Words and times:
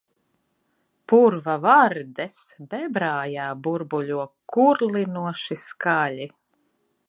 Purva 1.11 1.57
vardes 1.65 2.39
bebrārijā 2.73 3.45
burbuļo 3.67 4.25
kurlinoši 4.57 5.63
skaļi. 5.69 6.31